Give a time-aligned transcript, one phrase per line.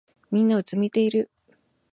[0.31, 1.29] みんなうつむいてる。